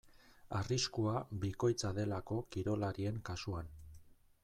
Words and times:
Arriskua 0.59 1.13
bikoitza 1.45 1.93
delako 1.99 2.41
kirolarien 2.57 3.25
kasuan. 3.31 3.75